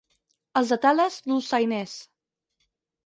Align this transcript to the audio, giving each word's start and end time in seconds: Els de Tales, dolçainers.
Els 0.61 0.71
de 0.73 0.79
Tales, 0.85 1.19
dolçainers. 1.33 1.95